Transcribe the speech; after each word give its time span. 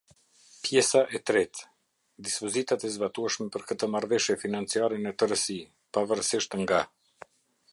Pjesa 0.67 1.01
e 1.17 1.19
tretë: 1.29 1.67
Dispozitat 2.29 2.85
e 2.89 2.91
zbatueshme 2.95 3.47
për 3.57 3.67
këtë 3.73 3.91
Marrëveshje 3.97 4.37
Financiare 4.45 4.99
në 5.05 5.13
tërësi, 5.25 5.59
pavarësisht 5.99 6.57
nga. 6.65 6.81